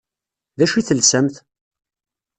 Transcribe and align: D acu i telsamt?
D 0.57 0.59
acu 0.65 0.75
i 0.79 0.83
telsamt? 0.87 1.35